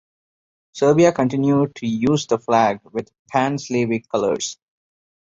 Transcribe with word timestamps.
Serbia 0.71 1.11
continue 1.11 1.67
to 1.67 1.85
use 1.85 2.25
the 2.25 2.39
flag 2.39 2.79
with 2.91 3.11
Pan-Slavic 3.29 4.09
colors. 4.09 4.57